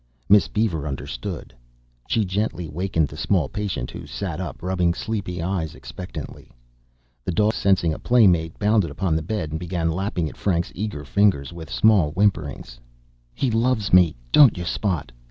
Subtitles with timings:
[0.27, 1.53] Miss Beaver understood.
[2.07, 6.49] She gently wakened the small patient, who sat up rubbing sleepy eyes expectantly.
[7.23, 10.71] The dog, sensing a play mate, bounded upon the bed and began lapping at Frank's
[10.73, 12.79] eager fingers with small whimperings.
[13.35, 14.15] "He loves me.
[14.31, 15.11] Don't you, Spot?